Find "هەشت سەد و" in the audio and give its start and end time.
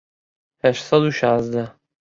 0.63-1.11